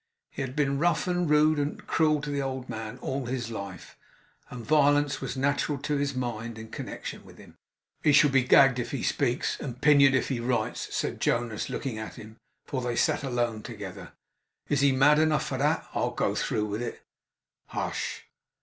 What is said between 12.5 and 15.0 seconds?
for they sat alone together. 'He is